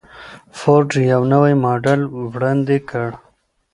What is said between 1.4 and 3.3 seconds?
ماډل وړاندې کړ.